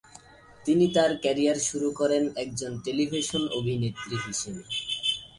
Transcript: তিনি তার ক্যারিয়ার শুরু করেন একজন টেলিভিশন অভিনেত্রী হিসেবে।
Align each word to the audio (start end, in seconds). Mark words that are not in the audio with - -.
তিনি 0.65 0.85
তার 0.93 1.11
ক্যারিয়ার 1.21 1.59
শুরু 1.69 1.89
করেন 1.99 2.23
একজন 2.43 2.71
টেলিভিশন 2.85 3.43
অভিনেত্রী 3.59 4.15
হিসেবে। 4.25 4.61